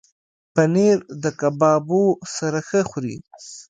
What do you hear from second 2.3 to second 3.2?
سره ښه خوري.